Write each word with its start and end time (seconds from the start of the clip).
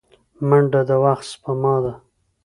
منډه 0.47 0.81
د 0.89 0.91
وخت 1.03 1.25
سپما 1.31 1.75
ده 1.83 1.93